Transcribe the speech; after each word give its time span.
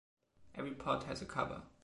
Every 0.55 0.73
pot 0.73 1.03
has 1.03 1.21
a 1.21 1.27
cover. 1.27 1.61